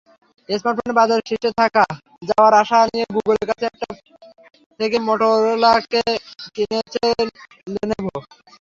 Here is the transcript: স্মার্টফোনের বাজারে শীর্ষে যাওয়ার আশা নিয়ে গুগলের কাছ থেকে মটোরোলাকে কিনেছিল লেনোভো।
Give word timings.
স্মার্টফোনের 0.49 0.97
বাজারে 0.99 1.21
শীর্ষে 1.27 1.49
যাওয়ার 2.29 2.53
আশা 2.61 2.77
নিয়ে 2.91 3.05
গুগলের 3.15 3.45
কাছ 3.49 3.61
থেকে 4.79 4.97
মটোরোলাকে 5.07 6.01
কিনেছিল 6.55 7.19
লেনোভো। 7.73 8.15